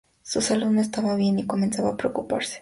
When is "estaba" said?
0.81-1.15